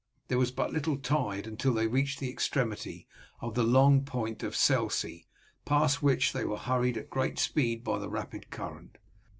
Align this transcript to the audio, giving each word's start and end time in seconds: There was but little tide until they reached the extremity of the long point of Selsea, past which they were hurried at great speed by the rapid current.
There 0.29 0.39
was 0.39 0.49
but 0.49 0.73
little 0.73 0.97
tide 0.97 1.45
until 1.45 1.75
they 1.75 1.85
reached 1.85 2.19
the 2.19 2.31
extremity 2.31 3.07
of 3.39 3.53
the 3.53 3.61
long 3.61 4.01
point 4.03 4.41
of 4.41 4.55
Selsea, 4.55 5.25
past 5.63 6.01
which 6.01 6.33
they 6.33 6.43
were 6.43 6.57
hurried 6.57 6.97
at 6.97 7.11
great 7.11 7.37
speed 7.37 7.83
by 7.83 7.99
the 7.99 8.09
rapid 8.09 8.49
current. 8.49 8.97